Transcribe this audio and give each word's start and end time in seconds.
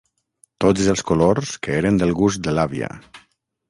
Tots 0.65 0.87
els 0.93 1.05
colors 1.11 1.53
que 1.69 1.79
eren 1.83 2.03
del 2.03 2.19
gust 2.25 2.45
de 2.49 2.59
l'àvia. 2.59 2.95